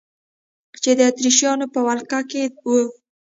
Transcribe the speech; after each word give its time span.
چې 0.81 0.91
د 0.97 0.99
اتریشیانو 1.09 1.65
په 1.73 1.79
ولقه 1.87 2.19
کې 2.29 2.43
وه. 2.67 2.81